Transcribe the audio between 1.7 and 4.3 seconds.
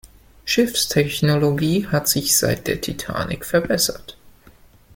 hat sich seit der Titanic verbessert.